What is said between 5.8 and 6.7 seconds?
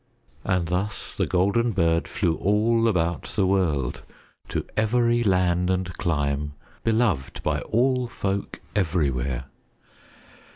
clime,